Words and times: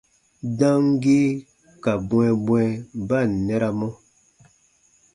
Damgii 0.59 1.27
ka 1.83 1.93
bwɛ̃ɛbwɛ̃ɛ 2.07 2.67
ba 3.07 3.17
ǹ 3.27 3.31
nɛramɔ. 3.45 3.87